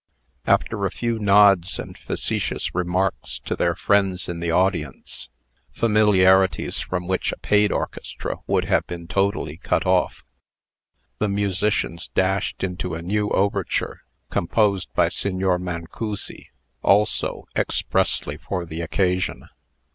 After 0.47 0.83
a 0.83 0.89
few 0.89 1.19
nods 1.19 1.77
and 1.77 1.95
facetious 1.95 2.73
remarks 2.73 3.37
to 3.41 3.55
their 3.55 3.75
friends 3.75 4.27
in 4.27 4.39
the 4.39 4.49
audience 4.49 5.29
(familiarities 5.73 6.79
from 6.79 7.05
which 7.07 7.31
a 7.31 7.37
paid 7.37 7.71
orchestra 7.71 8.37
would 8.47 8.65
have 8.65 8.87
been 8.87 9.07
totally 9.07 9.57
cut 9.57 9.85
off), 9.85 10.23
the 11.19 11.29
musicians 11.29 12.07
dashed 12.15 12.63
into 12.63 12.95
a 12.95 13.03
new 13.03 13.29
overture, 13.29 13.99
composed 14.31 14.91
by 14.95 15.07
Signor 15.07 15.59
Mancussi, 15.59 16.49
also 16.81 17.45
"expressly 17.55 18.37
for 18.37 18.65
the 18.65 18.81
occasion." 18.81 19.49